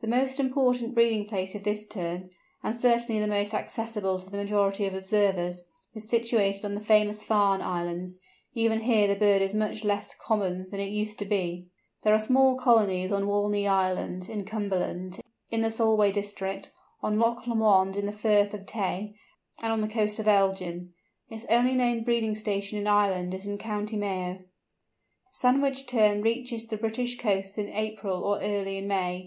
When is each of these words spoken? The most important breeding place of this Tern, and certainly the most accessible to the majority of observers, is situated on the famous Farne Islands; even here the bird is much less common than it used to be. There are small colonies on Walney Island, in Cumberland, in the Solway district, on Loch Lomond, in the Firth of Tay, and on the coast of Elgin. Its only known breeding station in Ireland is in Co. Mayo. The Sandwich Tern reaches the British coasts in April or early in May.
The 0.00 0.06
most 0.06 0.38
important 0.38 0.94
breeding 0.94 1.26
place 1.26 1.56
of 1.56 1.64
this 1.64 1.84
Tern, 1.84 2.30
and 2.62 2.76
certainly 2.76 3.20
the 3.20 3.26
most 3.26 3.52
accessible 3.52 4.16
to 4.20 4.30
the 4.30 4.36
majority 4.36 4.86
of 4.86 4.94
observers, 4.94 5.68
is 5.92 6.08
situated 6.08 6.64
on 6.64 6.76
the 6.76 6.80
famous 6.80 7.24
Farne 7.24 7.60
Islands; 7.62 8.20
even 8.54 8.82
here 8.82 9.08
the 9.08 9.16
bird 9.16 9.42
is 9.42 9.54
much 9.54 9.82
less 9.82 10.14
common 10.14 10.70
than 10.70 10.78
it 10.78 10.90
used 10.92 11.18
to 11.18 11.24
be. 11.24 11.66
There 12.02 12.14
are 12.14 12.20
small 12.20 12.56
colonies 12.56 13.10
on 13.10 13.26
Walney 13.26 13.66
Island, 13.66 14.28
in 14.28 14.44
Cumberland, 14.44 15.18
in 15.50 15.62
the 15.62 15.72
Solway 15.72 16.12
district, 16.12 16.70
on 17.02 17.18
Loch 17.18 17.48
Lomond, 17.48 17.96
in 17.96 18.06
the 18.06 18.12
Firth 18.12 18.54
of 18.54 18.66
Tay, 18.66 19.16
and 19.60 19.72
on 19.72 19.80
the 19.80 19.88
coast 19.88 20.20
of 20.20 20.28
Elgin. 20.28 20.94
Its 21.28 21.44
only 21.50 21.74
known 21.74 22.04
breeding 22.04 22.36
station 22.36 22.78
in 22.78 22.86
Ireland 22.86 23.34
is 23.34 23.44
in 23.44 23.58
Co. 23.58 23.84
Mayo. 23.94 24.34
The 24.38 24.44
Sandwich 25.32 25.86
Tern 25.88 26.22
reaches 26.22 26.64
the 26.68 26.76
British 26.76 27.18
coasts 27.18 27.58
in 27.58 27.66
April 27.70 28.22
or 28.22 28.38
early 28.40 28.78
in 28.78 28.86
May. 28.86 29.24